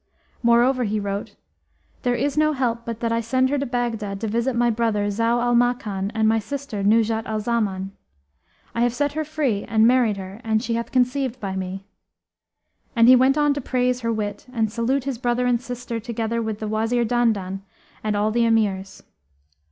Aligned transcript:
Moreover 0.41 0.83
he 0.83 0.99
wrote, 0.99 1.35
"There 2.01 2.15
is 2.15 2.35
no 2.35 2.53
help 2.53 2.85
but 2.87 3.01
that 3.01 3.11
I 3.11 3.21
send 3.21 3.51
her 3.51 3.59
to 3.59 3.67
Baghdad 3.67 4.19
to 4.21 4.27
visit 4.27 4.55
my 4.55 4.71
brother 4.71 5.05
Zau 5.11 5.39
al 5.43 5.53
Makan 5.53 6.09
and 6.15 6.27
my 6.27 6.39
sister 6.39 6.81
Nuzhat 6.81 7.27
al 7.27 7.39
Zaman. 7.39 7.91
I 8.73 8.81
have 8.81 8.95
set 8.95 9.13
her 9.13 9.23
free 9.23 9.63
and 9.63 9.85
married 9.85 10.17
her 10.17 10.41
and 10.43 10.63
she 10.63 10.73
hath 10.73 10.91
conceived 10.91 11.39
by 11.39 11.55
me." 11.55 11.85
And 12.95 13.07
he 13.07 13.15
went 13.15 13.37
on 13.37 13.53
to 13.53 13.61
praise 13.61 13.99
her 13.99 14.11
wit 14.11 14.47
and 14.51 14.71
salute 14.71 15.03
his 15.03 15.19
brother 15.19 15.45
and 15.45 15.61
sister 15.61 15.99
together 15.99 16.41
with 16.41 16.57
the 16.57 16.67
Wazir 16.67 17.05
Dandan 17.05 17.61
and 18.03 18.15
all 18.15 18.31
the 18.31 18.41
Emirs. 18.43 19.03